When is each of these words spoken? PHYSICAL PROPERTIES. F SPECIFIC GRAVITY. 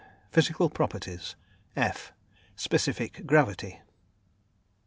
PHYSICAL 0.31 0.71
PROPERTIES. 0.71 1.35
F 1.75 2.11
SPECIFIC 2.55 3.27
GRAVITY. 3.27 3.83